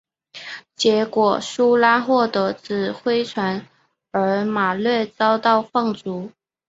[0.75, 3.67] 结果苏拉获得指挥权
[4.09, 6.31] 而马略遭到放逐。